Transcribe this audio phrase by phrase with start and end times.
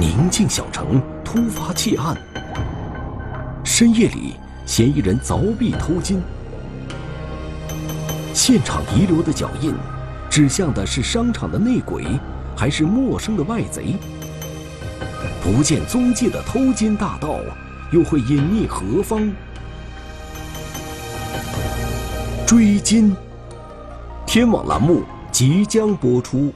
[0.00, 2.16] 宁静小城突发窃案。
[3.62, 4.34] 深夜里，
[4.64, 6.22] 嫌疑人凿壁偷金。
[8.32, 9.74] 现场遗留的脚印，
[10.30, 12.02] 指向的是商场的内鬼，
[12.56, 13.94] 还是陌生的外贼？
[15.42, 17.38] 不见踪迹的偷金大盗，
[17.92, 19.30] 又会隐匿何方？
[22.46, 23.14] 追金，
[24.24, 26.54] 天网栏目即将播出。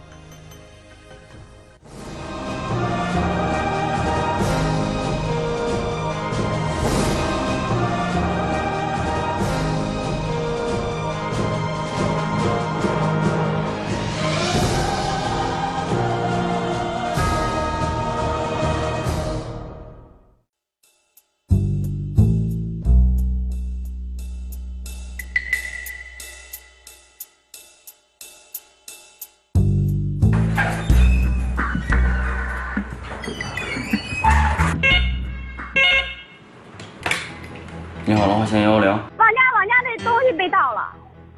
[40.05, 40.95] 东西被盗了，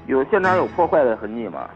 [0.06, 1.70] 有现场有破坏的痕迹吗？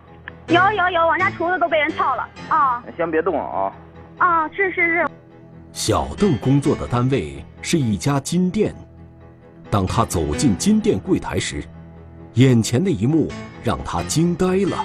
[0.48, 3.72] 有有有，我家厨子都被人撬了啊先别动啊！
[4.18, 4.48] 啊！
[4.48, 5.08] 是是是，
[5.72, 8.74] 小邓工作的单位是一家金店。
[9.70, 11.62] 当他走进金店柜台时，
[12.34, 13.28] 眼前的一幕
[13.62, 14.84] 让他惊呆了。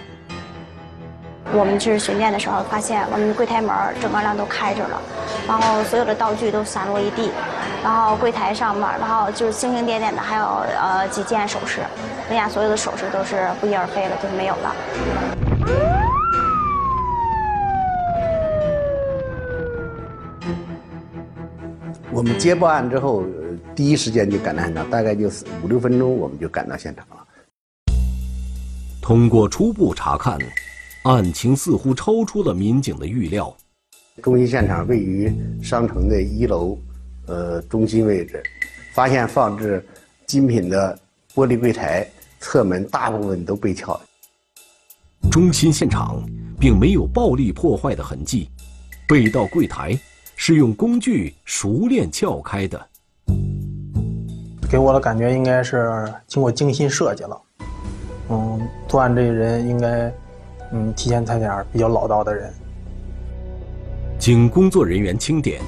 [1.53, 5.01] 我们去巡店的时候，发现我们柜台门儿整个量都开着了，
[5.47, 7.31] 然后所有的道具都散落一地，
[7.83, 10.45] 然后柜台上面，然后就是星星点点的，还有
[10.81, 11.81] 呃几件首饰，
[12.29, 14.75] 人家所有的首饰都是不翼而飞了，就是没有了。
[22.11, 23.27] 我们接报案之后，呃
[23.75, 27.23] 第一时间就赶到现场，大概就是五六分钟，我们就赶到现场了。
[29.01, 30.37] 通过初步查看，
[31.05, 33.55] 案情似乎超出了民警的预料。
[34.23, 36.75] 中心现场位于商城的一楼，
[37.27, 38.41] 呃中心位置，
[38.91, 39.85] 发现放置
[40.25, 40.97] 精品的
[41.35, 43.99] 玻璃柜台侧门大部分都被撬。
[45.31, 46.23] 中心现场
[46.59, 48.49] 并没有暴力破坏的痕迹，
[49.07, 49.95] 被盗柜台
[50.35, 52.83] 是用工具熟练撬开的。
[54.67, 57.41] 给我的感觉应该是经过精心设计了。
[58.29, 60.11] 嗯，作案这个人应该，
[60.71, 62.51] 嗯，提前踩点儿比较老道的人。
[64.17, 65.61] 经工作人员清点，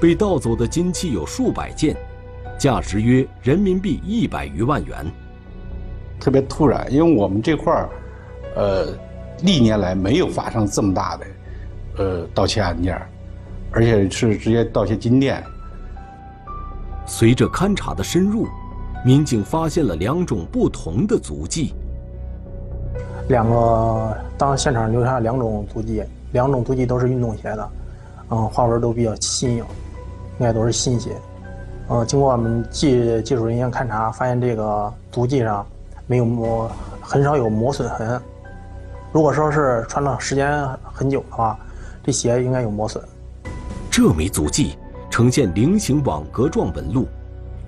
[0.00, 1.96] 被盗走的金器有数百件，
[2.58, 5.06] 价值约人民币一百余万元。
[6.18, 7.88] 特别突然，因为我们这块儿，
[8.56, 8.86] 呃，
[9.42, 11.26] 历年来没有发生这么大的，
[11.98, 13.00] 呃，盗窃案件，
[13.70, 15.42] 而且是直接盗窃金店。
[17.06, 18.46] 随着勘查的深入，
[19.04, 21.74] 民警发现了两种不同的足迹。
[23.30, 26.02] 两个当现场留下两种足迹，
[26.32, 27.70] 两种足迹都是运动鞋的，
[28.30, 29.58] 嗯，花纹都比较新颖，
[30.40, 31.12] 应该都是新鞋。
[31.88, 35.64] 嗯，经过我们技技术人员勘查，发现这个足迹上
[36.08, 36.68] 没有磨，
[37.00, 38.20] 很少有磨损痕。
[39.12, 41.56] 如果说是穿了时间很久的话，
[42.02, 43.00] 这鞋应该有磨损。
[43.92, 44.76] 这枚足迹
[45.08, 47.06] 呈现菱形网格状纹路，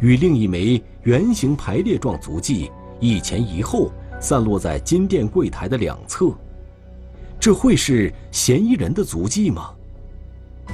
[0.01, 2.69] 与另一枚圆形排列状足迹
[2.99, 3.89] 一前一后
[4.23, 6.31] 散落在金店柜台的两侧。
[7.39, 9.71] 这会是嫌疑人的足迹吗？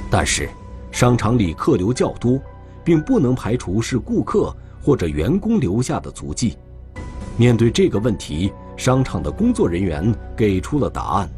[0.09, 0.47] 但是，
[0.91, 2.39] 商场里客流较多，
[2.83, 6.55] 并不能排除是顾客或者员工留下的足迹。
[7.37, 11.29] 面对这个问题，商场的工作人员给出了答案。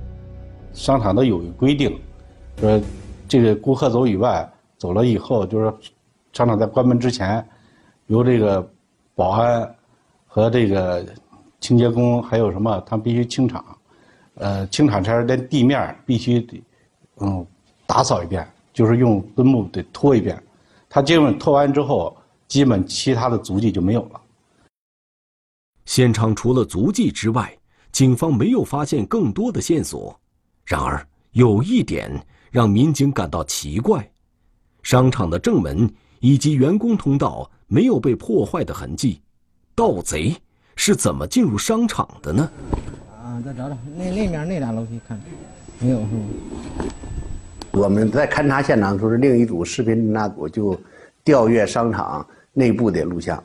[0.73, 1.97] 商场都有一规定，
[2.59, 2.81] 说
[3.27, 5.73] 这个顾客走以外，走了以后，就是
[6.33, 7.47] 商场在关门之前，
[8.07, 8.69] 由这个
[9.15, 9.75] 保安
[10.27, 11.05] 和这个
[11.61, 13.63] 清洁工还有什么，他必须清场。
[14.35, 16.63] 呃，清场前连地面必须得，
[17.19, 17.45] 嗯，
[17.85, 20.41] 打扫一遍，就是用墩布得拖一遍。
[20.89, 22.17] 他基本拖完之后，
[22.47, 24.19] 基本其他的足迹就没有了。
[25.85, 27.55] 现场除了足迹之外，
[27.91, 30.17] 警方没有发现更多的线索。
[30.65, 32.11] 然而，有一点
[32.49, 34.09] 让民警感到奇怪：
[34.81, 39.21] 商场的正门以及员工通道没有被破坏的痕迹，
[39.75, 40.35] 盗贼
[40.75, 42.49] 是怎么进入商场的呢？
[43.11, 45.19] 啊，再找找那那面那俩楼梯看，
[45.79, 46.21] 没有是吗？
[47.71, 50.79] 我们在勘察现场的时候，另一组视频侦查组就
[51.23, 53.41] 调阅商场内部的录像。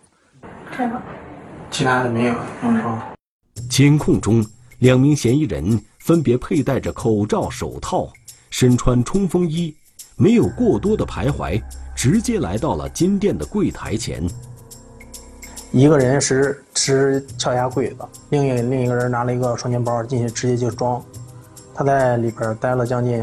[1.70, 2.98] 其他的没有，嗯，说
[3.68, 4.44] 监控中，
[4.78, 8.10] 两名嫌疑人分别佩戴着口罩、手套，
[8.50, 9.74] 身穿冲锋衣，
[10.16, 11.62] 没有过多的徘徊，
[11.94, 14.22] 直接来到了金店的柜台前。
[15.76, 17.96] 一个人是持撬下柜子，
[18.30, 21.04] 另一另一个人拿了一个双肩包进去，直接就装。
[21.74, 23.22] 他在里边待了将近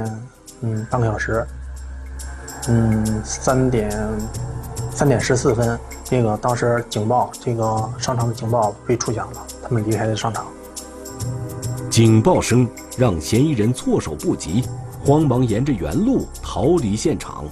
[0.61, 1.44] 嗯半个小时，
[2.67, 3.91] 嗯，三点
[4.91, 5.79] 三点十四分，
[6.11, 10.45] 那个当时警报，这个商场的警报被触响了，他们离开了商场。
[11.89, 14.63] 警报声让嫌疑人措手不及，
[15.03, 17.45] 慌忙沿着原路逃离现场。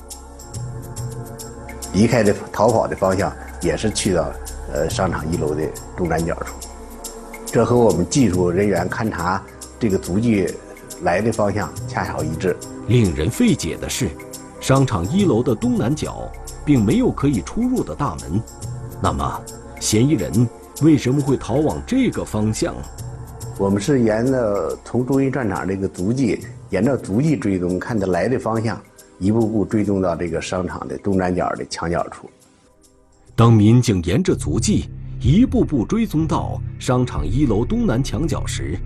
[1.92, 4.32] 离开的逃跑的方向也是去到
[4.74, 5.64] 呃商场一楼的
[5.96, 6.56] 东南角处，
[7.46, 9.42] 这和我们技术人员勘查
[9.80, 10.48] 这个足迹
[11.04, 12.56] 来的方向恰巧一致。
[12.88, 14.10] 令人费解的是，
[14.60, 16.30] 商场一楼的东南角
[16.66, 18.42] 并没有可以出入的大门，
[19.02, 19.42] 那么
[19.80, 20.48] 嫌疑人
[20.82, 22.76] 为什么会逃往这个方向？
[23.58, 26.40] 我们是沿着从中心战场这个足迹，
[26.70, 28.82] 沿着足迹追踪，看他来的方向，
[29.20, 32.30] 一步步追踪到这个商场的东南角的墙角处。
[33.42, 34.88] 当民警沿着足迹
[35.20, 38.78] 一步步追踪到商场一楼东南墙角时，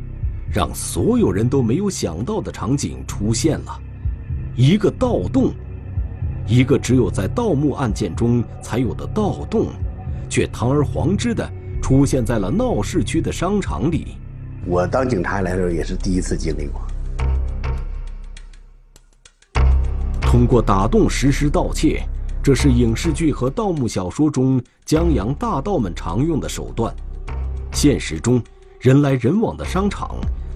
[0.50, 3.82] 让所有人都没有想到的场景出现了：
[4.56, 5.52] 一个盗洞，
[6.48, 9.68] 一个只有在盗墓案件中才有的盗洞，
[10.30, 11.52] 却堂而皇之的
[11.84, 14.16] 出现在了闹市区的商场里。
[14.66, 16.82] 我当警察来的时候也是第一次经历过。
[20.22, 22.02] 通过打洞实施盗窃，
[22.46, 26.94] 这是影视剧和盗墓小说中江洋大盗们常用的手段。
[27.74, 28.40] 现实中，
[28.80, 30.12] 人来人往的商场，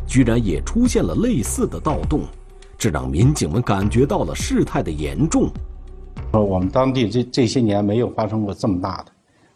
[0.05, 2.21] 居然也出现了类似的盗洞，
[2.77, 5.49] 这让民警们感觉到了事态的严重。
[6.31, 9.05] 说我们当地这这些年没有发生过这么大的，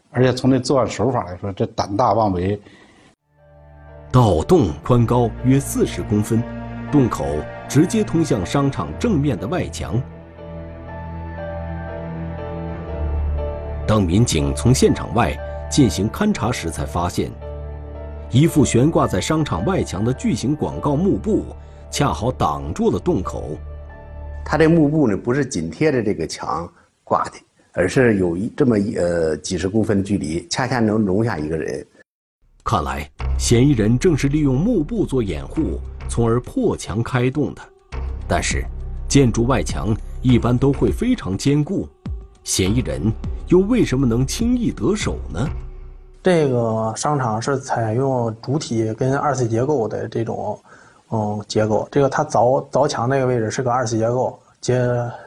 [0.09, 2.59] 而且从这作案手法来说，这胆大妄为。
[4.11, 6.41] 盗洞宽高约四十公分，
[6.91, 7.27] 洞口
[7.69, 10.01] 直接通向商场正面的外墙。
[13.93, 15.37] 当民警从现场外
[15.69, 17.31] 进行勘查时，才发现，
[18.31, 21.45] 一副悬挂在商场外墙的巨型广告幕布，
[21.91, 23.55] 恰好挡住了洞口。
[24.43, 26.67] 它这幕布呢，不是紧贴着这个墙
[27.03, 27.33] 挂的，
[27.73, 31.85] 而是有一这么呃几十公分距离，恰恰能容下一个人。
[32.63, 33.07] 看来，
[33.37, 35.79] 嫌疑人正是利用幕布做掩护，
[36.09, 37.61] 从而破墙开洞的。
[38.27, 38.65] 但是，
[39.07, 41.87] 建筑外墙一般都会非常坚固，
[42.43, 42.99] 嫌疑人
[43.47, 45.47] 又为什么能轻易得手呢？
[46.21, 50.59] 这个商场是采用主体跟二次结构的这种，
[51.09, 51.87] 嗯，结构。
[51.91, 54.81] 这个它凿凿墙那个位置是个二次结构，接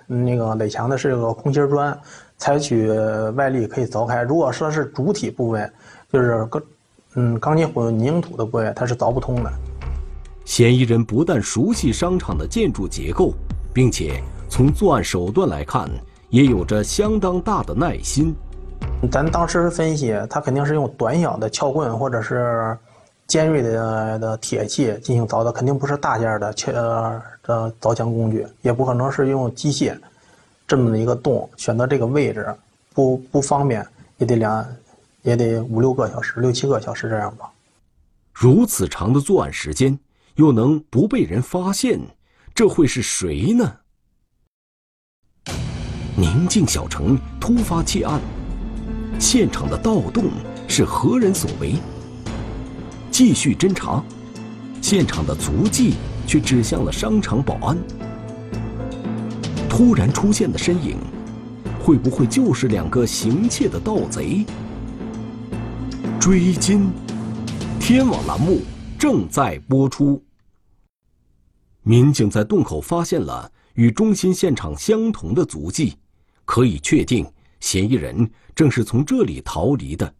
[0.07, 1.99] 那个垒墙的是个空心砖，
[2.39, 2.91] 采取
[3.35, 4.23] 外力可以凿开。
[4.23, 5.73] 如果说是主体部分，
[6.13, 6.63] 就是钢。
[7.19, 9.51] 嗯，钢筋混凝土的部位它是凿不通的。
[10.45, 13.33] 嫌疑人不但熟悉商场的建筑结构，
[13.73, 15.89] 并且从作案手段来看，
[16.31, 18.34] 也有着相当大的耐心。
[19.11, 22.76] 咱当时分析，他肯定是用短小的撬棍或者是
[23.26, 29.96] 尖锐的的铁器进行凿的，肯定不是大件的撬的凿墙工具，也不可能是用机械。
[30.67, 32.52] 这么的一个洞，选择这个位置
[32.94, 33.87] 不不方便，
[34.19, 34.67] 也得两。
[35.22, 37.50] 也得五六个小时，六七个小时这样吧。
[38.32, 39.99] 如此长的作案时间，
[40.37, 41.99] 又能不被人发现，
[42.55, 43.72] 这会是谁呢？
[46.19, 48.19] 宁静小城突发窃案，
[49.19, 50.25] 现场的盗洞
[50.67, 51.75] 是何人所为？
[53.11, 54.03] 继续侦查，
[54.81, 55.93] 现场的足迹
[56.27, 57.77] 却指向了商场保安。
[59.69, 60.97] 突然出现的身影，
[61.79, 64.46] 会不会就是两个行窃的盗贼？
[66.19, 66.89] 追金，
[67.79, 68.63] 天网栏目
[68.99, 70.25] 正在播出。
[71.82, 75.99] 民警在洞口发现了与中心现场相同的足迹，
[76.46, 77.26] 可以确定
[77.60, 80.10] 嫌疑人正是从这里逃离的。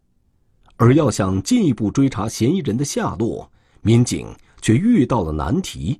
[0.75, 3.49] 而要想进一步追查嫌疑人的下落，
[3.81, 4.27] 民警
[4.61, 5.99] 却遇到了难题。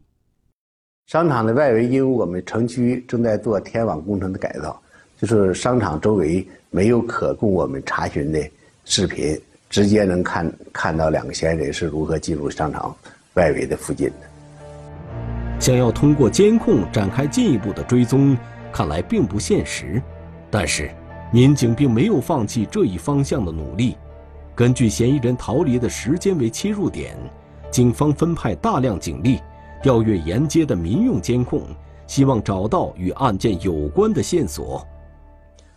[1.08, 4.80] 商场的外围，因为我们城区正在做天网工程的改造，
[5.20, 8.40] 就是商场周围没有可供我们查询的
[8.86, 9.36] 视频。
[9.70, 12.96] 直接能看看到两个嫌疑人是如何进入商场
[13.34, 15.60] 外围的附近的。
[15.60, 18.38] 想要通过监控展开进一步的追踪，
[18.72, 20.02] 看来并不现实。
[20.50, 20.90] 但是，
[21.32, 23.96] 民警并没有放弃这一方向的努力。
[24.56, 27.16] 根据嫌疑人逃离的时间为切入点，
[27.70, 29.40] 警方分派大量警力，
[29.84, 31.64] 调阅沿街的民用监控，
[32.08, 34.86] 希望找到与案件有关的线索。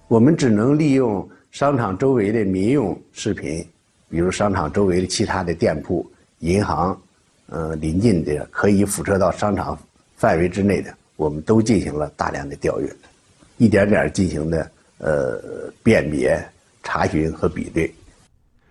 [0.08, 3.66] 我们只能利用商场周围的民用视频。
[4.08, 6.04] 比如商场周围的其他的店铺、
[6.40, 7.00] 银行，
[7.46, 9.78] 呃，临近的可以辐射到商场
[10.16, 12.92] 范围之内的，我们都进行了大量的调阅，
[13.60, 15.38] 一点点进行的呃
[15.82, 16.42] 辨别、
[16.82, 17.92] 查询和比对。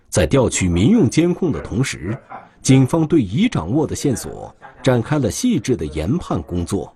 [0.08, 2.18] 在调取民用监控的同时，
[2.60, 6.92] 警方对已掌握的线索展开了细致的研判工作。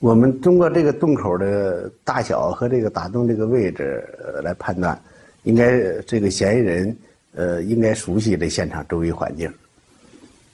[0.00, 4.04] 我们通过这个洞口的大小和这个打洞这个位置
[4.42, 5.00] 来判断，
[5.44, 6.96] 应该这个嫌疑人
[7.36, 9.48] 呃应该熟悉这现场周围环境，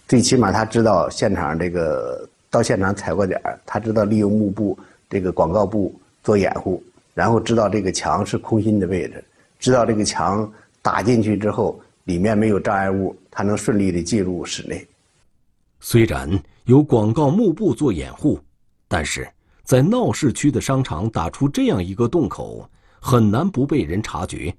[0.07, 6.83] 最起码他知道现场这个到现场踩过点他知道利用幕布这个广告布做掩护，
[7.14, 9.23] 然后知道这个墙是空心的位置，
[9.59, 10.50] 知道这个墙
[10.83, 14.85] 打进去之后里面没有障碍物，他能顺利的进入室内。
[15.81, 16.28] 虽然
[16.64, 18.40] 有广告幕布做掩护，
[18.88, 19.28] 但是
[19.62, 24.54] 在闹市区的商场打出这样一个洞口，很难不被人察觉。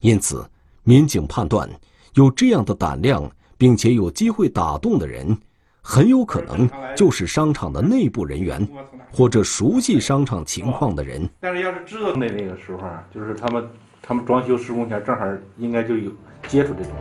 [0.00, 0.44] 因此，
[0.82, 1.68] 民警判断，
[2.14, 5.36] 有这样的胆量并且有机会打洞的人，
[5.82, 8.66] 很有可能就是商场的内部人员，
[9.12, 11.28] 或者熟悉商场情况的人。
[11.40, 13.68] 但是，要是知道那那个时候，就是他们
[14.00, 15.26] 他们装修施工前，正好
[15.58, 16.10] 应该就有
[16.46, 16.92] 接触这种。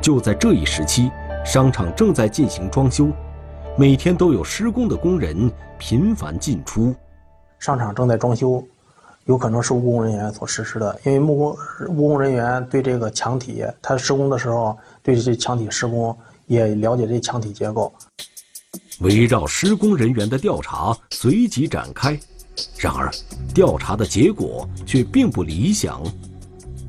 [0.00, 1.10] 就在这一时期。
[1.44, 3.08] 商场正在进行装修，
[3.76, 6.94] 每天都有施工的工人频繁进出。
[7.58, 8.66] 商场正在装修，
[9.26, 11.58] 有可能是务工人员所实施的，因为木工
[11.94, 17.92] 务工人员对这个墙体，他施工的时候对这墙体施工也了解这墙体结构。
[19.00, 22.18] 围绕施工人员的调查随即展开，
[22.78, 23.10] 然而
[23.52, 26.02] 调查的结果却并不理想。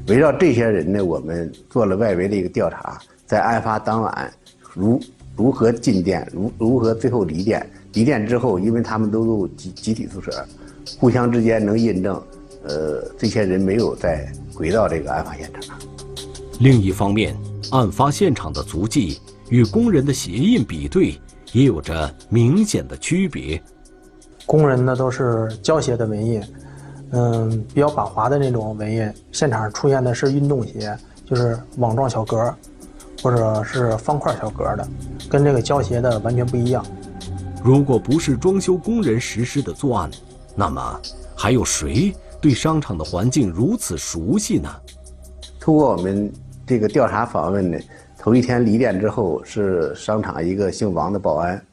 [0.07, 4.33] 围绕这些人呢，我们做了外围的一个调查，在案发当晚。
[4.73, 5.01] 如
[5.35, 7.67] 如何进店，如如何最后离店？
[7.93, 10.45] 离店之后，因为他们都住集集体宿舍，
[10.99, 12.21] 互相之间能印证，
[12.65, 15.75] 呃，这些人没有再回到这个案发现场。
[16.59, 17.35] 另一方面，
[17.71, 21.19] 案发现场的足迹与工人的鞋印比对，
[21.53, 23.61] 也有着明显的区别。
[24.45, 26.43] 工人呢都是胶鞋的纹印，
[27.11, 29.13] 嗯，比较板滑的那种纹印。
[29.31, 32.53] 现场出现的是运动鞋，就是网状小格。
[33.23, 34.87] 或者是方块小格的，
[35.27, 36.85] 跟这个胶鞋的完全不一样。
[37.63, 40.11] 如果不是装修工人实施的作案，
[40.53, 41.01] 那么
[41.35, 44.69] 还有谁对商场的环境如此熟悉呢？
[45.59, 46.31] 通过我们
[46.67, 47.79] 这个调查访问呢，
[48.25, 51.63] 头一天离店之后是商场一个姓王的保安，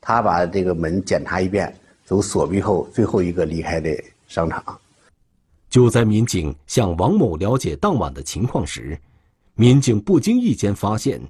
[0.00, 1.72] 他把这个门检查一遍，
[2.04, 4.60] 走锁闭后最后一个离开的商场。
[5.68, 8.98] 就在民警向王某了解当晚的情况时。
[9.54, 11.20] 民警不经意间发现，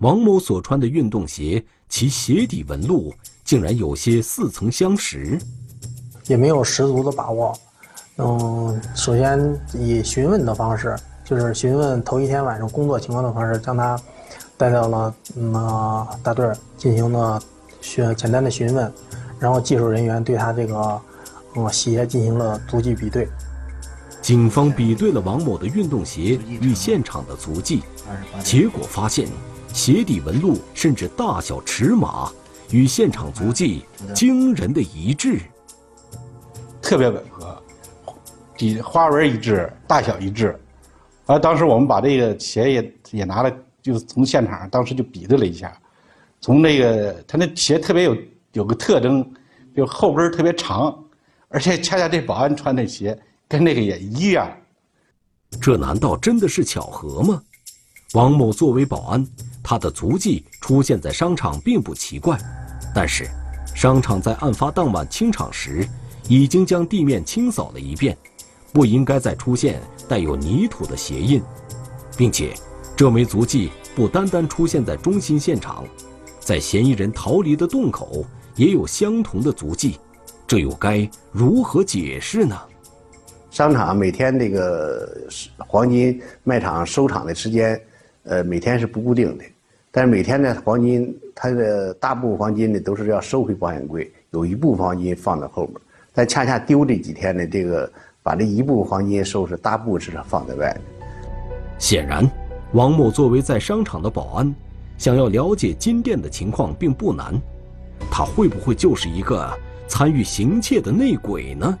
[0.00, 5.38] 王某所穿的运动鞋，其鞋底纹路竟然有些似曾相识，
[6.26, 7.58] 也没有十足的把握。
[8.18, 13.98] 嗯，首先以询问的方式，就是询问头一天晚上工作情况的方式，将他
[14.56, 17.40] 带到了嗯大队进行了
[17.80, 18.92] 询简单的询问，
[19.38, 21.00] 然后技术人员对他这个
[21.54, 23.28] 嗯鞋进行了足迹比对。
[24.22, 27.84] 警方比对了王某的运动鞋与现场的足迹，
[28.42, 29.28] 结果发现
[29.72, 32.28] 鞋底纹路甚至大小尺码
[32.70, 33.84] 与现场足迹
[34.14, 35.40] 惊人的一致，
[36.82, 37.56] 特别吻合，
[38.56, 40.58] 底花纹一致，大小一致。
[41.26, 43.52] 而当时我们把这个鞋也也拿了，
[43.86, 45.72] 就是从现场当时就比对了一下，
[46.40, 48.16] 从那个他那鞋特别有
[48.52, 49.24] 有个特征，
[49.76, 50.92] 就后跟特别长，
[51.48, 53.16] 而且恰恰这保安穿的鞋。
[53.48, 54.50] 跟那个也一样，
[55.60, 57.40] 这难道真的是巧合吗？
[58.14, 59.24] 王某作为保安，
[59.62, 62.36] 他的足迹出现在商场并不奇怪，
[62.92, 63.24] 但是，
[63.72, 65.88] 商场在案发当晚清场时，
[66.28, 68.18] 已经将地面清扫了一遍，
[68.72, 71.40] 不应该再出现带有泥土的鞋印，
[72.16, 72.52] 并且，
[72.96, 75.84] 这枚足迹不单单出现在中心现场，
[76.40, 78.24] 在嫌疑人逃离的洞口
[78.54, 80.00] 也有相同的足迹，
[80.46, 82.58] 这又该如何解释呢？
[83.50, 85.06] 商场每天这个
[85.58, 87.78] 黄金卖场收场的时间，
[88.24, 89.44] 呃，每天是不固定的，
[89.90, 95.74] 但是每天呢，黄金它的大部分黄金呢都是要收回保险柜，有一部分黄金放在后面，
[96.14, 100.80] 但恰恰丢这几天呢，这个把这一部分黄金收拾，大部分是放在外面。
[101.78, 102.26] 显然，
[102.72, 104.54] 王某作为在商场的保安，
[104.98, 107.34] 想要了解金店的情况并不难，
[108.10, 109.48] 他会不会就是一个
[109.88, 111.78] 参与行窃的内鬼呢？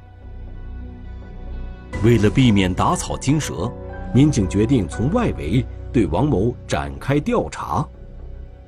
[2.04, 3.70] 为了避免打草惊蛇，
[4.14, 7.86] 民警决定从外围对王某展开调查。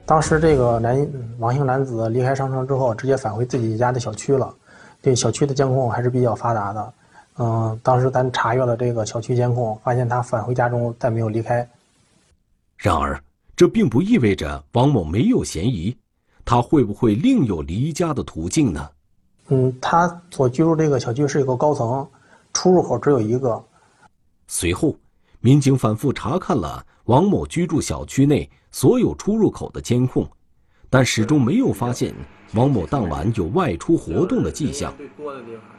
[0.04, 1.08] 当时这个男
[1.38, 4.52] 王姓男子离开商场之后，直接返回自己家的小区了。
[5.00, 6.92] 对小区的监控还是比较发达的。
[7.38, 11.68] 嗯，当时咱查阅了这个小区监控，发现他返回家中再没有离开。
[12.78, 13.20] 然而，
[13.56, 15.96] 这并不意味着王某没有嫌疑，
[16.44, 18.88] 他会不会另有离家的途径呢？
[19.48, 22.08] 嗯，他所居住这个小区是一个高层。
[22.52, 23.62] 出入口只有一个。
[24.46, 24.96] 随后，
[25.40, 30.28] 民警反复查看了王某居住小区内所有出入口的监控，
[30.88, 32.14] 但始终没有发现
[32.54, 34.94] 王某当晚有外出活动的迹象。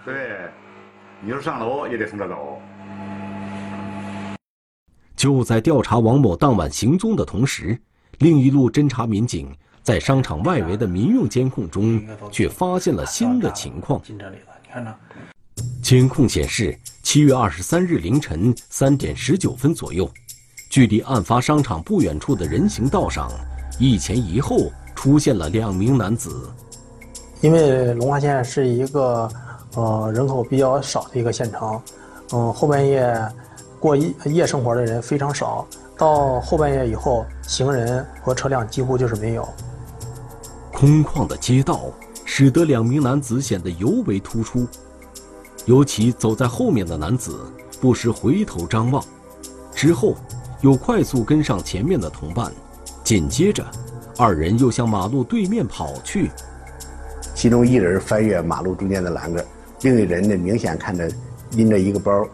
[0.06, 0.52] 对，
[1.24, 2.60] 你说上楼也得从这走。
[5.20, 7.78] 就在调查王某当晚行踪的同时，
[8.20, 14.02] 另一路侦查民警在商场外围的民用监控中却发现了新的情况。
[15.84, 16.74] 监控显示，
[17.04, 20.10] 七月二十三日凌晨三点十九分左右，
[20.70, 23.30] 距离案发商场不远处的人行道上，
[23.78, 26.50] 一前一后出现了两名男子。
[27.42, 29.30] 因为龙华县是一个
[29.76, 31.82] 呃人口比较少的一个县城，
[32.32, 33.14] 嗯，后半夜。
[33.80, 35.66] 过夜夜生活的人非常少，
[35.98, 39.48] 到后半夜以后，行人和车辆几乎就是没有。
[40.74, 41.86] 空旷的街道
[42.26, 44.68] 使得两名男子显得尤为突出，
[45.66, 47.40] 尤其走在后面的男子
[47.80, 49.04] 不时回头张望，
[49.74, 50.16] 之后
[50.62, 52.52] 又快速跟上前面的同伴，
[53.04, 53.66] 紧接着，
[54.18, 56.30] 二人又向马路对面跑去。
[57.34, 59.46] 其中一人翻越马路中间的栏杆，
[59.82, 61.10] 另一人呢明显看着
[61.52, 62.28] 拎着一个包。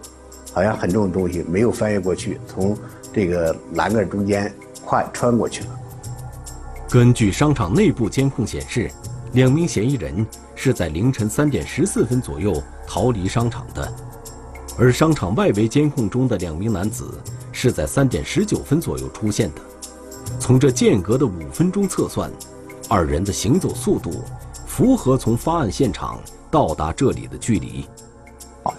[0.56, 2.78] 好像很重的东西没有翻越过去，从
[3.12, 4.50] 这个栏杆中间
[4.86, 5.70] 跨穿过去了。
[6.90, 8.90] 根据商场内部监控显示，
[9.34, 13.94] 两名嫌疑人是在凌晨三点十四分左右逃离商场的，
[14.80, 17.14] 而商场外围监控中的两名男子
[17.52, 19.62] 是在三点十九分左右出现的。
[20.40, 22.32] 从这间隔的五分钟测算，
[22.88, 24.24] 二人的行走速度
[24.66, 26.18] 符合从发案现场
[26.50, 27.86] 到达这里的距离。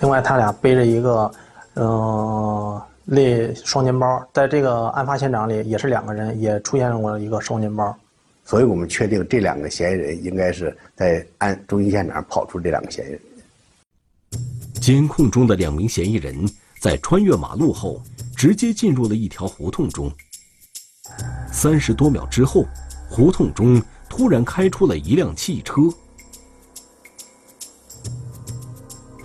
[0.01, 1.31] 另外，他俩背着一个。
[1.79, 7.95] 嗯，类双肩包，在这个案发现场里也是两个人，也出现过一个双肩包，
[8.45, 13.21] 所以我们确定这两个嫌疑人应该是在案中心现场跑出这两个嫌疑人。
[14.81, 16.49] 监控中的两名嫌疑人
[16.81, 18.01] 在穿越马路后，
[18.35, 20.11] 直接进入了一条胡同中。
[21.53, 22.65] 三十多秒之后，
[23.09, 25.75] 胡同中突然开出了一辆汽车。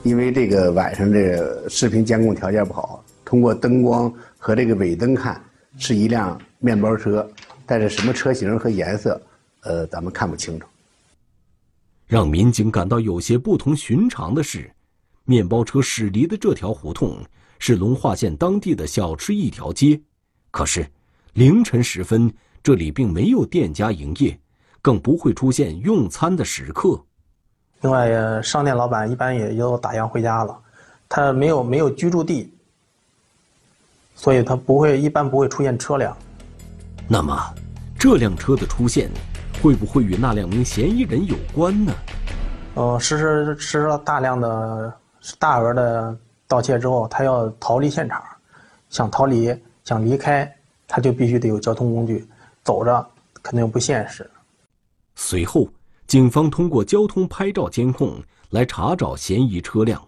[0.03, 5.39] 因为这个晚上这个视频监控条件不好，通过灯光和这个尾灯看，
[5.77, 7.29] 是一辆面包车，
[7.67, 9.21] 但是什么车型和颜色，
[9.61, 10.67] 呃，咱们看不清楚。
[12.07, 14.69] 让民警感到有些不同寻常的是，
[15.23, 17.17] 面包车驶离的这条胡同
[17.59, 20.01] 是龙化县当地的小吃一条街，
[20.49, 20.85] 可是
[21.33, 24.37] 凌晨时分这里并没有店家营业，
[24.81, 26.99] 更不会出现用餐的食客。
[27.81, 30.55] 另外，商店老板一般也就打烊回家了，
[31.09, 32.53] 他没有没有居住地，
[34.15, 36.15] 所以他不会一般不会出现车辆。
[37.07, 37.35] 那么，
[37.97, 39.09] 这辆车的出现，
[39.63, 41.91] 会不会与那两名嫌疑人有关呢？
[42.75, 44.93] 呃，实施实施了大量的
[45.39, 46.15] 大额的
[46.47, 48.23] 盗窃之后，他要逃离现场，
[48.91, 50.49] 想逃离想离开，
[50.87, 52.27] 他就必须得有交通工具，
[52.63, 53.03] 走着
[53.41, 54.29] 肯定不现实。
[55.15, 55.67] 随后。
[56.11, 60.05] 警方通过交通拍照监控来查找嫌疑车辆，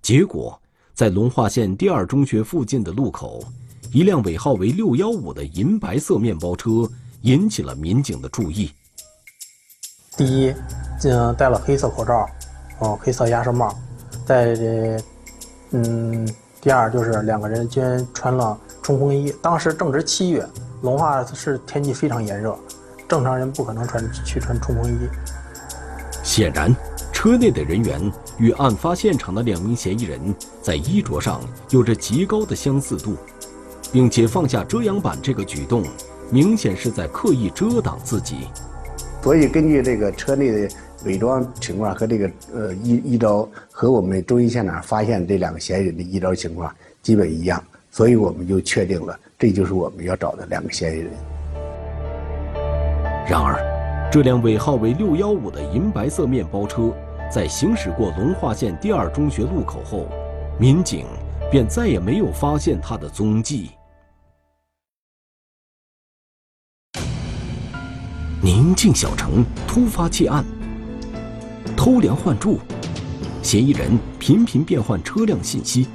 [0.00, 0.58] 结果
[0.94, 3.44] 在龙化县第二中学附近的路口，
[3.92, 8.72] 一辆尾号为六幺五的银白色面包车引起了民警的注意。
[10.16, 10.54] 第一，
[11.02, 12.26] 嗯，戴了黑色口罩，
[12.78, 13.76] 哦，黑色鸭舌帽，
[14.24, 15.04] 在这，
[15.72, 16.26] 嗯，
[16.62, 19.30] 第二就是两个人居然穿了冲锋衣。
[19.42, 20.48] 当时正值七月，
[20.80, 22.58] 龙化市天气非常炎热。
[23.08, 24.98] 正常人不可能穿去穿冲锋衣。
[26.22, 26.74] 显然，
[27.12, 31.40] 车内的人员与案发现场的两名嫌疑人在衣着上
[31.70, 33.16] 有着极高的相似度，
[33.92, 35.82] 并且放下遮阳板这个举动，
[36.30, 38.48] 明显是在刻意遮挡自己。
[39.22, 51.10] 所以，根据这个车内的伪装情况和这个呃衣衣着，和我们中心现场发现这两个嫌疑人的衣着情况基本一样，所以我们就确定了，这就是我们要找的两个嫌疑人。
[53.26, 53.58] 然而，
[54.12, 56.92] 这辆尾号为六幺五的银白色面包车，
[57.32, 60.06] 在行驶过龙化县第二中学路口后，
[60.60, 61.06] 民警
[61.50, 63.70] 便再也没有发现它的踪迹。
[68.42, 70.44] 宁静小城突发窃案，
[71.74, 72.58] 偷梁换柱，
[73.42, 75.88] 嫌疑人频频变换车辆信息。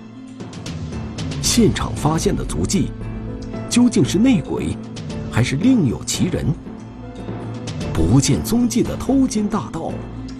[1.43, 2.91] 现场发现的足迹，
[3.69, 4.75] 究竟是内鬼，
[5.31, 6.47] 还是另有其人？
[8.07, 9.91] 不见踪迹的偷金大盗，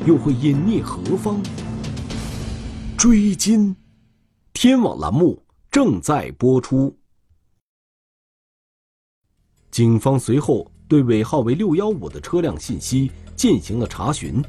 [0.06, 1.42] 又会隐匿何方？
[2.98, 3.76] 追金，
[4.54, 6.98] 天网栏目正在播出。
[9.70, 14.42] 警方随后对尾号为六幺五的车辆信息进行了查询，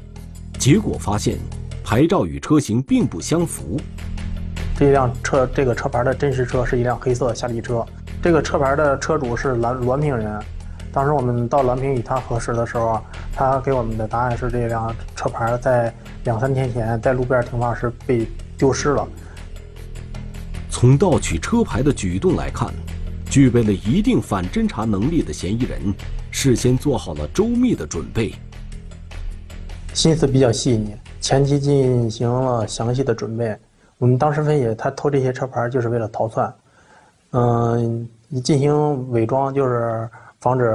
[0.57, 1.37] 结果发现
[1.83, 3.77] 牌照与车型并不相符。
[4.79, 7.85] 这辆车，这个车牌的真实车是一辆黑色夏利车，
[8.23, 10.41] 这个车牌的车主是滦滦平人。
[10.93, 13.01] 当时我们到滦平与他核实的时候，
[13.33, 15.93] 他给我们的答案是这辆车牌在
[16.25, 18.27] 两三天前在路边停放时被
[18.57, 19.07] 丢失了。
[20.69, 22.69] 从盗取车牌的举动来看，
[23.29, 25.93] 具备了一定反侦查能力的嫌疑人，
[26.29, 28.33] 事先做好了周密的准备，
[29.93, 33.55] 心思比较细腻，前期进行了详细的准备。
[33.97, 36.53] 我们当时分析，他偷这些车牌就是为了逃窜，
[37.31, 38.09] 嗯，
[38.43, 40.09] 进行伪装就是
[40.41, 40.65] 防止，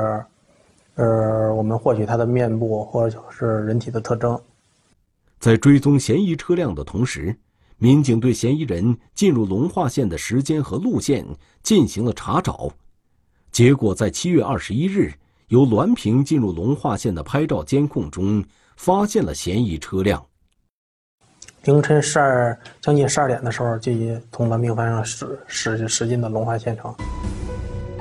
[0.95, 4.41] 呃，我们获取他的面部或者是人体的特征。
[5.39, 7.37] 在追踪嫌疑车辆的同时。
[7.79, 11.27] 民警对嫌疑人进入隆化县的时间和路线
[11.63, 12.71] 进行了查找，
[13.53, 15.13] 结果在七月二十一日
[15.49, 18.43] 由滦平进入隆化县的拍照监控中
[18.79, 20.25] 发现了嫌疑车辆。
[21.65, 23.93] 凌晨十二将近十二点的时候，就
[24.33, 26.95] 从滦平方向驶驶驶进的隆化县城。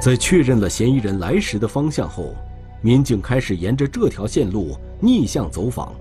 [0.05, 2.35] 在确认了嫌疑人来时的方向后，
[2.79, 5.91] 民警开始沿着这条线路逆向走访。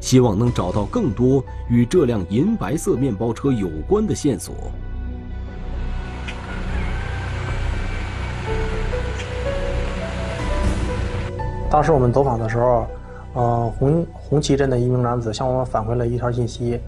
[0.00, 1.40] 希望能找到更多
[1.70, 4.56] 与这辆银白色面包车有关的线索。
[11.70, 12.86] 当时我们走访的时候，
[13.34, 16.80] 呃，红红旗镇的一名男子向我们返回了一条信息，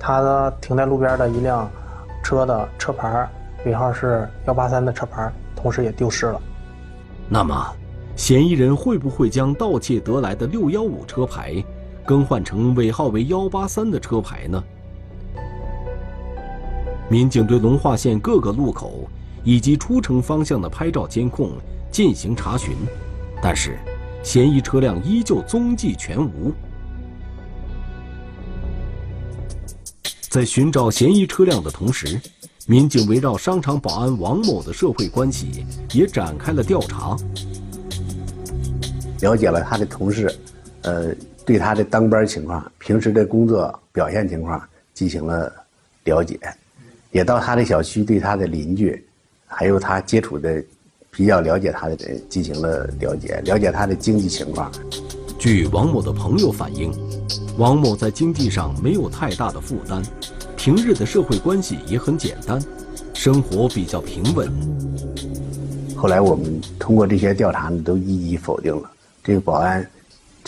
[0.00, 1.70] 他停在路边的一辆
[2.22, 3.28] 车的车牌
[3.66, 5.30] 尾号是幺八三的车牌，
[5.64, 6.38] 同时也丢失了。
[7.26, 7.74] 那么，
[8.14, 11.64] 嫌疑人会不会将盗窃得来的六幺五车牌？
[12.04, 14.62] 更换成尾号为幺八三的车牌呢？
[17.08, 19.08] 民警对龙化县各个路口
[19.42, 21.52] 以及出城方向的拍照监控
[21.90, 22.74] 进行查询，
[23.40, 23.78] 但是
[24.22, 26.52] 嫌疑车辆依旧踪迹全无。
[30.28, 32.20] 在寻找嫌疑车辆的同时，
[32.66, 37.16] 民警围绕商场保安王某的社会关系也展开了调查，
[39.20, 40.34] 了解了他的同事，
[40.82, 41.14] 呃。
[41.46, 45.52] 对他的当班情况、平时的工作表现情况进行了
[46.04, 46.40] 了解，
[47.10, 49.06] 也到他的小区对他的邻居，
[49.46, 50.64] 还有他接触的
[51.10, 54.72] 比较了解他的人进行了了解，了解他的经济情况。
[55.38, 56.90] 据王某的朋友反映，
[57.58, 60.02] 王某在经济上没有太大的负担，
[60.64, 62.58] 平日的社会关系也很简单，
[63.12, 64.50] 生活比较平稳。
[65.94, 68.90] 后来我们通过这些调查呢，都一一否定了
[69.22, 69.86] 这个保安。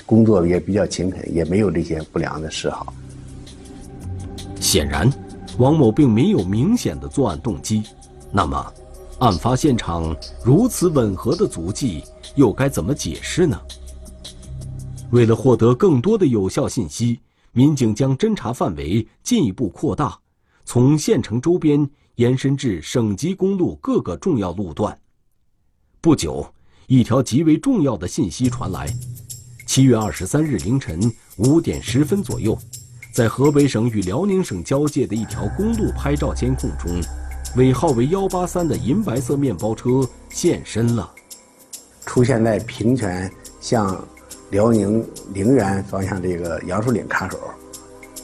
[0.07, 2.95] 工作也比较勤恳，也没有这些不良的嗜好。
[4.59, 5.07] 显然，
[5.59, 7.83] 王某并没有明显的作案动机。
[8.33, 8.73] 那么，
[9.19, 12.03] 案发现场如此吻合的足迹，
[12.37, 13.61] 又该怎么解释呢？
[15.11, 17.21] 为了获得更多的有效信息，
[17.57, 20.15] 民警将侦查范围进一步扩大，
[20.67, 25.01] 从县城周边延伸至省级公路各个重要路段。
[26.03, 26.47] 不久，
[26.87, 28.87] 一条极为重要的信息传来。
[29.67, 32.59] 七月二十三日凌晨五点十分左右，
[33.11, 37.01] 在河北省与辽宁省交界的一条公路拍照监控中，
[37.57, 41.11] 尾号为幺八三的银白色面包车现身了，
[42.05, 44.07] 出现在平泉向
[44.51, 47.39] 辽宁陵园方向这个杨树岭卡口。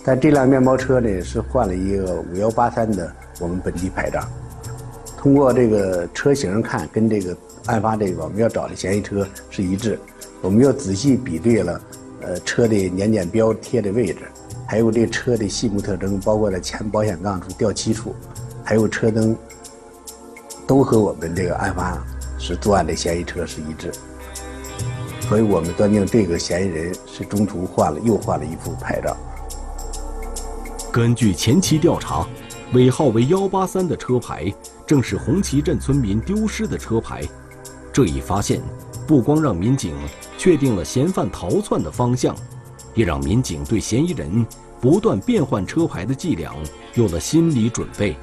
[0.05, 4.21] 但这辆面包车呢是换了一个五幺八三的我们本地牌照，
[5.17, 9.99] 通过这个车型看，跟这个案发这个我们要找的嫌疑车是一致。
[10.41, 11.81] 我们又仔细比对了，
[12.21, 14.23] 呃，车的年检标贴的位置，
[14.67, 18.13] 还有这车的细部特征，包括了前保险杠处掉漆处，
[18.65, 19.37] 还有车灯，
[20.67, 21.97] 都和我们这个案发
[22.41, 23.93] 是作案的嫌疑车是一致。
[25.33, 29.17] 所以我们断定这个嫌疑人是中途换了又换了一副牌照。
[30.93, 32.27] 根据前期调查，
[32.75, 34.53] 尾号为幺八三的车牌
[34.87, 37.23] 正是红旗镇村民丢失的车牌。
[37.95, 38.61] 这一发现
[39.07, 39.95] 不光让民警。
[40.37, 42.37] 确定了嫌犯逃窜的方向，
[42.93, 44.45] 也让民警对嫌疑人
[44.83, 46.53] 不断变换车牌的伎俩
[46.93, 48.17] 有了心理准备。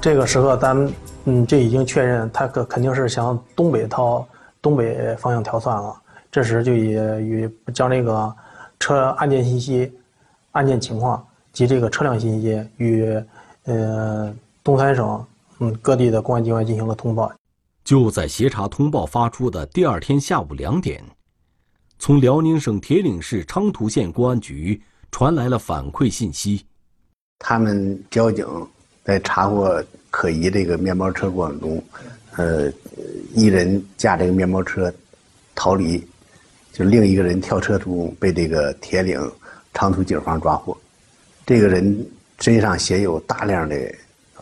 [0.00, 0.92] 这个时候，咱们
[1.24, 4.24] 嗯就已经确认他可肯定是向东北逃、
[4.62, 5.94] 东北方向调算了。
[6.30, 8.34] 这时就也与将这个
[8.80, 9.92] 车案件信息、
[10.52, 11.22] 案件情况
[11.52, 13.22] 及这个车辆信息与
[13.64, 15.22] 呃东三省
[15.58, 17.30] 嗯各地的公安机关进行了通报。
[17.84, 21.04] 就在协查通报发出的第二天下午两点，
[21.98, 26.64] 从辽宁省铁岭市昌图县公安局传来了反馈信息。
[27.40, 28.46] 他们交警
[29.04, 31.84] 在查获可疑这个面包车过程中，
[32.36, 32.72] 呃，
[33.34, 34.92] 一人驾这个面包车
[35.54, 36.02] 逃离，
[36.72, 39.20] 就另一个人跳车中被这个铁岭
[39.74, 40.76] 昌图警方抓获。
[41.44, 42.06] 这个人
[42.40, 43.76] 身上携有大量的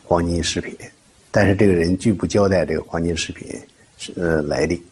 [0.04, 0.76] 黄金饰品。
[1.32, 3.48] 但是这个人拒不交代这个黄金饰品
[3.96, 4.82] 是呃来历。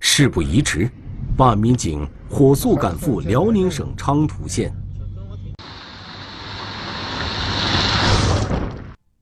[0.00, 0.90] 事不宜迟，
[1.36, 4.72] 办案民警火速赶赴辽宁省昌图县。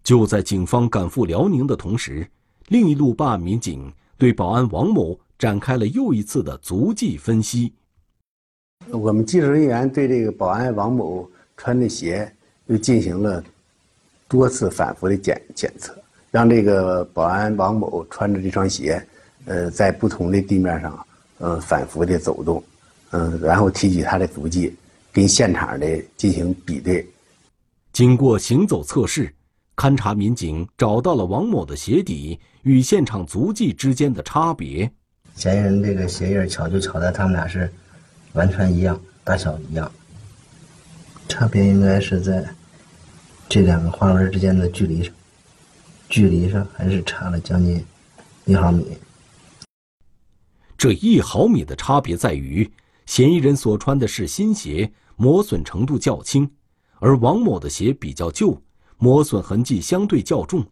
[0.03, 2.27] 就在警方赶赴辽宁的同时，
[2.71, 7.73] 另一路办案民警对保安王某展开了又一次的足迹分析。
[8.93, 12.33] 我们技术人员对这个保安王某穿的鞋
[12.67, 13.43] 又进行了
[14.29, 15.93] 多次反复的检检测，
[16.31, 19.05] 让这个保安王某穿着这双鞋，
[19.47, 21.07] 呃，在不同的地面上，
[21.39, 22.63] 呃，反复的走动，
[23.11, 24.73] 嗯，然后提取他的足迹，
[25.11, 27.05] 跟现场的进行比对。
[27.93, 29.35] 经过行走测试，
[29.75, 34.90] 勘查民警找到了王某的鞋底与现场足迹之间的差别。
[35.35, 37.73] 嫌疑人这个鞋印巧就巧在他们俩是
[38.33, 39.90] 完全一样，大小一样。
[41.29, 42.44] 差别应该是在
[43.49, 45.14] 这两个花纹之间的距离上，
[46.09, 47.85] 距离上还是差了将近
[48.44, 48.85] 一毫米。
[50.77, 52.70] 这一毫米的差别在于，
[53.07, 56.51] 嫌疑人所穿的是新鞋，磨损程度较轻，
[56.99, 58.61] 而王某的鞋比较旧，
[58.99, 60.66] 磨损痕迹相对较重，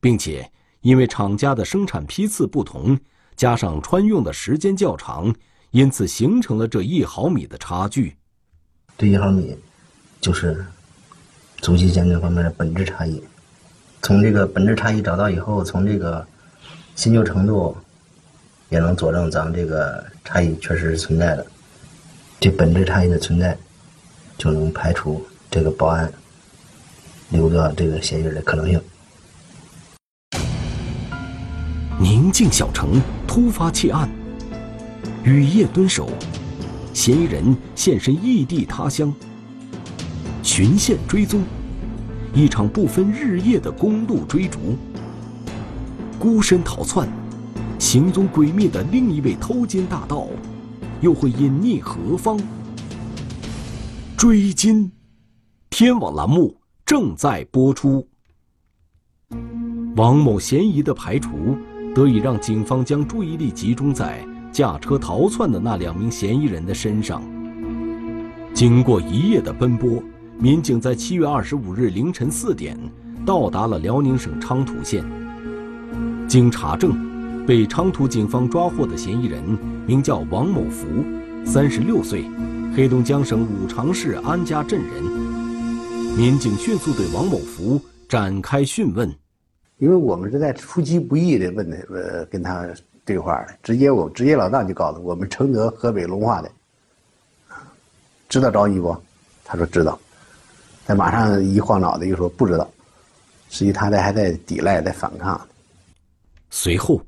[0.00, 2.98] 并且因为厂家的生产批次不同，
[3.36, 5.34] 加上穿用的时间较长，
[5.70, 8.16] 因此形成了这一毫米的差距。
[8.96, 9.56] 这一毫米，
[10.20, 10.64] 就是
[11.58, 13.22] 足迹鉴定方面的本质差异。
[14.02, 16.26] 从这个本质差异找到以后，从这个
[16.94, 17.76] 新旧程度。
[18.68, 21.46] 也能佐证咱们这个差异确实是存在的，
[22.40, 23.56] 这本质差异的存在，
[24.36, 26.12] 就能排除这个报案
[27.28, 28.82] 留个这个嫌疑人的可能性。
[32.08, 34.08] 宁静小城突发窃案，
[35.24, 36.08] 雨夜蹲守，
[36.94, 39.12] 嫌疑人现身异地他乡，
[40.40, 41.42] 循线追踪，
[42.32, 44.76] 一场不分日夜的公路追逐，
[46.16, 47.08] 孤身逃窜。
[47.76, 50.28] 行踪诡秘的另一位偷金大盗，
[51.00, 52.38] 又会隐匿何方？
[54.16, 54.92] 追金，
[55.70, 58.06] 天网栏目正在播出。
[59.96, 61.58] 王某嫌疑的排除，
[61.96, 67.22] 得以让警方将注意力集中在驾车逃窜的那两名嫌疑人的身上。
[68.52, 70.02] 经过一夜的奔波，
[70.38, 72.78] 民警在七月二十五日凌晨四点，
[73.24, 75.02] 到达了辽宁省昌图县。
[76.28, 76.94] 经查证。
[77.46, 79.40] 被昌图警方抓获的嫌疑人
[79.86, 80.84] 名叫王某福，
[81.44, 82.24] 三十六岁，
[82.74, 85.02] 黑龙江省五常市安家镇人。
[86.18, 89.08] 民警迅速对王某福展开讯问，
[89.78, 92.66] 因为我们是在出其不意的问他，呃，跟他
[93.04, 96.50] 对话的，直接我直接老当就告诉我们承德河北隆化的，
[98.28, 98.96] 知道找你不？
[99.44, 99.98] 他说知道，
[100.86, 102.68] 他马上一晃脑袋又说不知道，
[103.50, 105.40] 实际他在还在抵赖，在反抗。
[106.50, 107.00] 随后。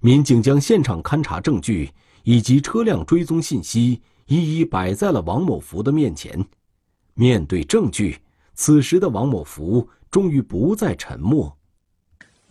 [0.00, 1.90] 民警将现场勘查证据
[2.24, 6.44] 以及车辆追踪信息一一摆在了王某福的面前。
[7.14, 8.18] 面对证据，
[8.54, 11.50] 此时的王某福终于不再沉默。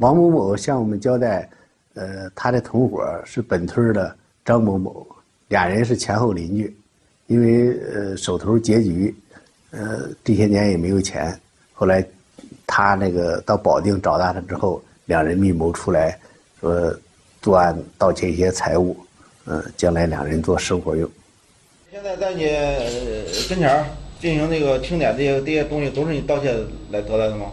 [0.04, 1.50] 王某某向我们交代，
[1.94, 4.14] 呃，他的同伙是本村的
[4.44, 5.08] 张某某，
[5.48, 6.76] 俩人是前后邻居。
[7.28, 9.16] 因为呃手头拮据，
[9.72, 11.34] 呃这些年也没有钱。
[11.72, 12.06] 后来
[12.68, 16.20] 他那个到保定找到他之后，两人密谋出来，
[16.60, 16.94] 说。
[17.42, 18.96] 作案盗窃一些财物，
[19.46, 21.10] 嗯，将来两人做生活用。
[21.92, 22.44] 现在在你
[23.50, 23.86] 跟前
[24.18, 26.54] 进行那个清点，这些这些东西都是你盗窃
[26.90, 27.48] 来得来的吗？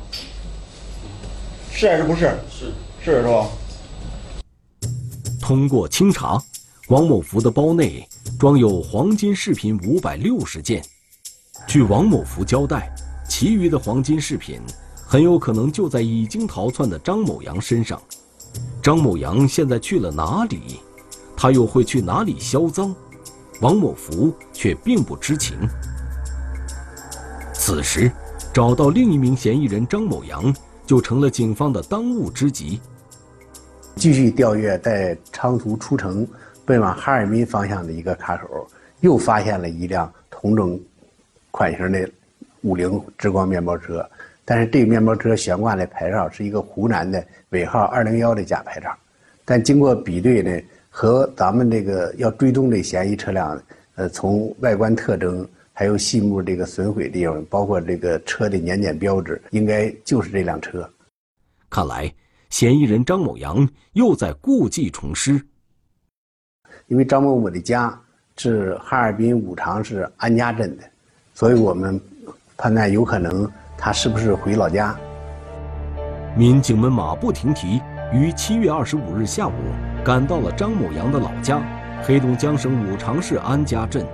[1.72, 2.38] 是还是不是？
[2.50, 3.46] 是是是吧？
[5.40, 6.40] 通过清查，
[6.88, 8.06] 王某福的包内
[8.38, 10.82] 装有黄金饰品五百六十件。
[11.66, 12.92] 据王某福交代，
[13.28, 14.60] 其余的黄金饰品
[15.06, 18.00] 很有可能就在已经逃窜的张某阳身上。
[18.82, 20.80] 张某阳现在去了哪里？
[21.36, 22.94] 他又会去哪里销赃？
[23.60, 25.56] 王某福却并不知情。
[27.52, 28.10] 此时，
[28.52, 30.54] 找到另一名嫌疑人张某阳
[30.90, 32.80] 就成了警方的当务之急。
[33.94, 36.26] 继续调阅在昌图出城
[36.64, 38.66] 奔往哈尔滨方向的一个卡口，
[38.98, 40.80] 又发现了一辆同种
[41.52, 42.10] 款型的
[42.62, 44.04] 五菱之光面包车。
[44.44, 48.92] 但是这个面包车悬挂的牌照是一个湖南的尾号二零幺的假牌照，
[49.44, 53.62] 但经过比对呢，和咱们这个要追踪的嫌疑车辆，
[53.94, 55.46] 呃，从外观特征
[55.80, 60.86] 还有细目这个损毁地方，包括这个车的年检标志，应该就是这辆车。
[61.70, 62.12] 看来
[62.50, 65.40] 嫌疑人张某阳又在故技重施。
[66.88, 67.98] 因为张某某的家
[68.36, 70.82] 是哈尔滨五常市安家镇的，
[71.32, 71.98] 所以我们
[72.58, 73.50] 判断有可能。
[73.78, 74.94] 他是不是回老家？
[76.36, 77.80] 民警们马不停蹄，
[78.12, 79.54] 于七月二十五日下午
[80.04, 81.58] 赶到了张某阳的老家，
[82.02, 84.06] 黑龙江省五常市安家镇，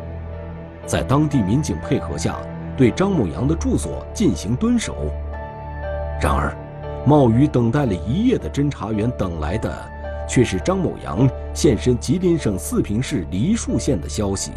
[0.86, 2.38] 在当地民警配合下，
[2.76, 4.94] 对张某阳的住所进行蹲守。
[6.20, 6.56] 然而，
[7.04, 9.74] 冒雨等待了一夜的侦查员等来的，
[10.28, 14.52] 却是张某阳现身吉林省四平市梨树县的消息。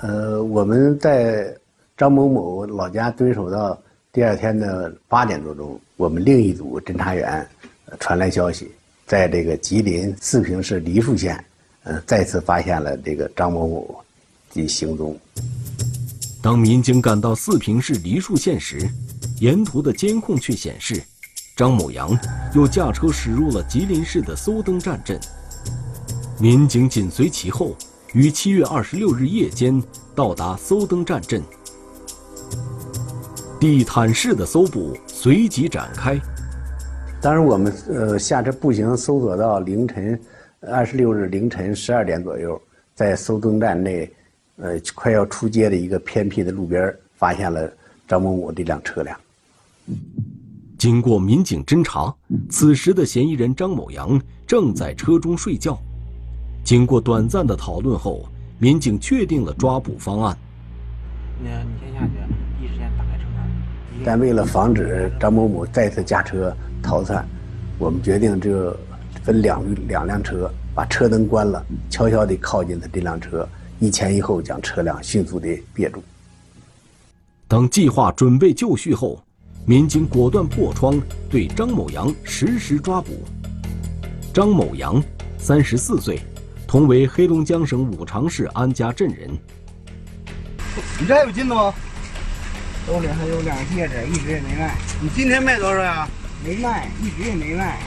[0.00, 1.54] 呃，我们在
[1.96, 3.78] 张某某老家蹲守到
[4.12, 7.46] 第二天的八点多钟，我们另一组侦查员
[8.00, 8.70] 传来消息，
[9.06, 11.42] 在这个吉林四平市梨树县，
[11.84, 14.04] 呃，再次发现了这个张某某
[14.54, 15.18] 的行踪。
[16.42, 18.88] 当民警赶到四平市梨树县时，
[19.40, 21.02] 沿途的监控却显示，
[21.56, 22.18] 张某阳
[22.54, 25.18] 又驾车驶入了吉林市的搜登站镇。
[26.40, 27.76] 民警紧随其后。
[28.14, 29.82] 于七月二十六日夜间
[30.14, 31.42] 到达搜登站镇，
[33.58, 36.20] 地毯式的搜捕随即展开。
[37.22, 40.20] 当时我们呃下车步行搜索到凌晨
[40.60, 42.60] 二十六日凌晨十二点左右，
[42.94, 44.12] 在搜登站内，
[44.56, 47.70] 呃快要出街的一个偏僻的路边，发现了
[48.06, 49.18] 张某某这辆车辆。
[50.78, 52.14] 经过民警侦查，
[52.50, 55.78] 此时的嫌疑人张某阳正在车中睡觉。
[56.64, 58.26] 经过短暂的讨论后，
[58.58, 60.36] 民警确定了抓捕方案。
[61.40, 62.12] 你你先下去，
[62.58, 64.04] 第一时间打开车门。
[64.04, 67.26] 但为了防止张某某再次驾车逃窜，
[67.78, 68.76] 我们决定这
[69.22, 73.48] 分两两辆车，把车灯关了，悄悄地靠近他这辆车，
[73.82, 76.00] 一前一后将车辆迅速地别住。
[77.48, 79.20] 等计划准备就绪后，
[79.66, 83.24] 民警果断破窗，对张某阳实施抓捕。
[84.32, 85.02] 张某阳，
[85.36, 86.20] 三十四岁。
[86.64, 89.28] 同为黑龙江省五常市安家镇人。
[91.00, 91.74] 你这还有金子吗？
[92.86, 94.78] 兜里还有两个戒指，一直也没卖。
[95.02, 96.08] 你今天卖多少呀？
[96.44, 97.80] 没卖，一直也没卖。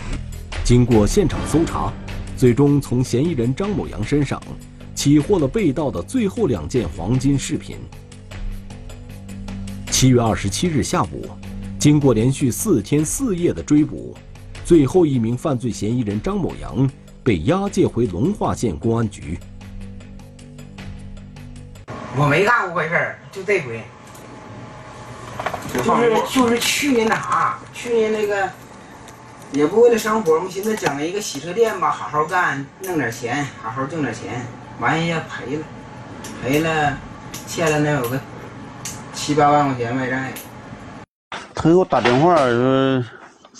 [0.65, 1.91] 经过现场搜查，
[2.35, 4.39] 最终从嫌疑人张某阳身上
[4.95, 7.77] 起获了被盗的最后两件黄金饰品。
[9.91, 11.29] 七月二十七日下午，
[11.77, 14.17] 经过连续四天四夜的追捕，
[14.65, 16.89] 最后一名犯罪嫌疑人张某阳。
[17.23, 19.39] 被押解回隆化县公安局。
[22.15, 23.81] 我没干过坏事就这回。
[25.73, 28.47] 就是就是去年那啥，去年那个
[29.51, 34.45] 也不为了生活，我们寻思整一个洗车店吧，好好干，弄点钱，好好挣点钱。
[34.79, 35.63] 完人家赔了，
[36.43, 36.97] 赔了，
[37.47, 38.19] 欠了能有个
[39.13, 40.33] 七八万块钱外债。
[41.53, 43.03] 他给我打电话说，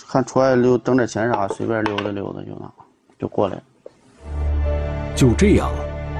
[0.08, 2.70] 看出来溜挣点钱啥，随便溜达溜达就那。
[3.18, 3.56] 就过来，
[5.14, 5.70] 就这样，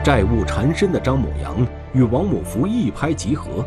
[0.02, 1.54] 债务缠身的张某阳
[1.92, 3.62] 与王某福一拍即合，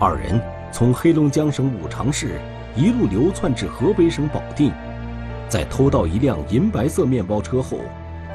[0.00, 0.40] 二人
[0.72, 2.40] 从黑龙江省五常市
[2.74, 4.72] 一路流窜至河北省保定，
[5.46, 7.80] 在偷盗一辆银白色面包车后，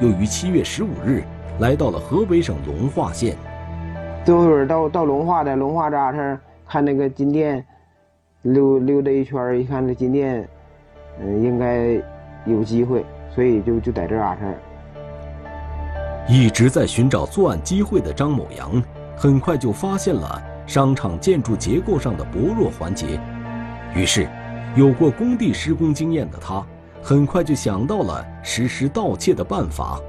[0.00, 1.24] 又于七月十五日
[1.60, 3.36] 来到了河北省隆化县。
[4.24, 7.64] 最后一到到隆化的隆化这儿看那个金店，
[8.42, 10.48] 溜溜达一圈，一看这金店，
[11.20, 12.02] 嗯，应该
[12.44, 13.04] 有机会。
[13.34, 14.54] 所以就就在这儿事儿。
[16.26, 18.82] 一直在寻找作案机会的张某阳，
[19.14, 23.20] 很快就发现了商场建筑结构上的薄弱环节。
[23.94, 24.26] 于是，
[24.74, 26.66] 有过工地施工经验的他，
[27.02, 30.00] 很快就想到了实施盗窃的办法。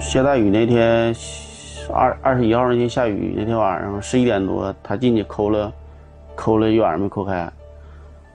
[0.00, 1.14] 下大雨那天，
[1.92, 5.72] 二二十一号那天下雨那天晚上十一点多，他进去抠了，
[6.34, 7.50] 抠了一晚上没抠开。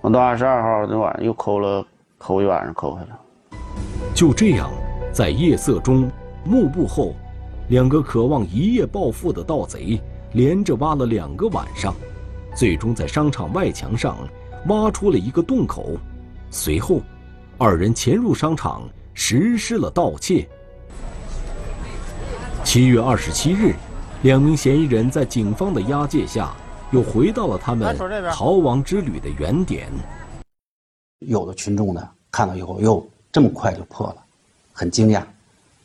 [0.02, 1.86] 等到二十二号那晚上又抠了。
[2.18, 3.20] 抠一晚上抠开了。
[4.14, 4.70] 就这样，
[5.14, 6.10] 在夜色中、
[6.44, 7.14] 幕布后，
[7.70, 10.02] 两个渴望一夜暴富的盗贼
[10.34, 11.96] 连着挖了两个晚上，
[12.54, 14.18] 最终在商场外墙上
[14.68, 15.92] 挖出了一个洞口。
[16.50, 17.00] 随后，
[17.58, 18.82] 二人潜入商场
[19.14, 20.46] 实施了盗窃。
[22.70, 23.74] 七月二十七日，
[24.22, 26.56] 两名嫌疑人在警方的押解下，
[26.92, 27.98] 又回到了他们
[28.32, 29.90] 逃亡之旅的原点。
[31.26, 34.18] 有的群众呢看到以后，哟，这么快就破了，
[34.72, 35.24] 很惊讶；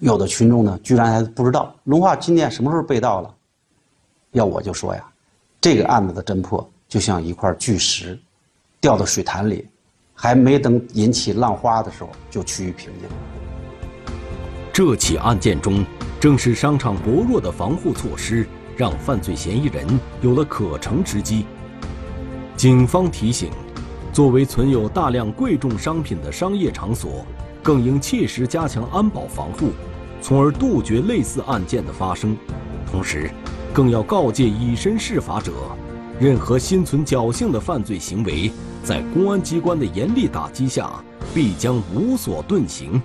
[0.01, 3.35] 有的群众呢，居然还不知道龙化金店什么时候被盗了。
[4.33, 5.11] 要我就说呀，
[5.63, 8.21] 这个案子的侦破就像一块巨石，
[8.79, 9.67] 掉到水潭里，
[10.13, 13.09] 还没等引起浪花的时候，就趋于平静。
[14.71, 15.83] 这起案件中，
[16.25, 18.49] 正是商场薄弱的防护措施，
[18.79, 19.87] 让犯罪嫌疑人
[20.23, 21.45] 有了可乘之机。
[22.57, 23.51] 警方提醒。
[24.11, 27.27] 作为存有大量贵重商品的商业场所，
[27.63, 29.73] 更应切实加强安保防护，
[30.23, 32.35] 从而杜绝类似案件的发生。
[32.91, 33.31] 同时，
[33.75, 35.53] 更要告诫以身试法者，
[36.19, 38.51] 任何心存侥幸的犯罪行为，
[38.83, 40.91] 在公安机关的严厉打击下，
[41.35, 42.99] 必将无所遁形。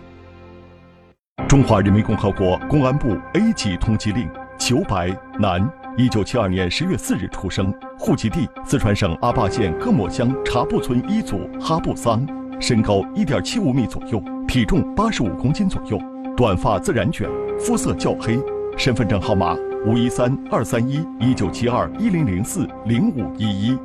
[1.50, 4.30] 中华人民共和国公安部 A 级通缉令：
[4.60, 12.24] 裘白，男，一九七二年十月四日出生，户籍地四川省阿坝县各莫乡察布村一组哈布桑，
[12.60, 16.00] 身高一点七五米左右，体重八十五公斤左右，
[16.38, 17.28] 短发自然卷，
[17.58, 18.40] 肤色较黑，
[18.78, 23.76] 身份证号码五一三二三一一九七二一零零四零五一一。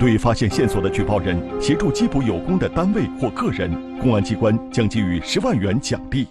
[0.00, 3.70] 对发现线索的举报人协助缉捕有功的单位或个人，
[4.00, 6.26] 公安机关将给予十万元奖励。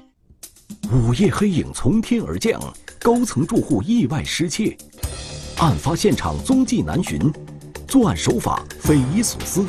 [0.92, 2.62] 午夜黑影从天而降，
[3.00, 4.78] 高层住户意外失窃，
[5.58, 7.32] 案发现场踪迹难寻，
[7.88, 9.66] 作案手法匪夷所思。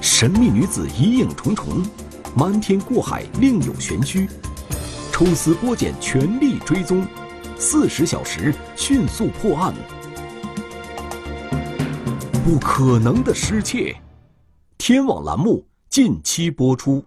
[0.00, 1.82] 神秘女子疑影重重，
[2.36, 4.28] 瞒天过海另有玄虚。
[5.10, 7.06] 抽丝剥茧，全力追踪，
[7.58, 9.74] 四十小时迅速破案。
[12.44, 13.94] 不可能的失窃，
[14.78, 17.04] 天网栏目近期播出。